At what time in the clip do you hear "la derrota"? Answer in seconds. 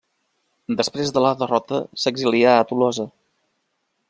1.25-1.83